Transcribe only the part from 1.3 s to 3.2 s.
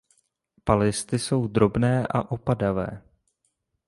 drobné a opadavé.